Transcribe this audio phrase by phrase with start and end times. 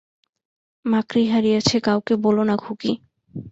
[0.85, 2.91] মাকড়ি হারিয়েছে কাউকে বোলো না খুকী।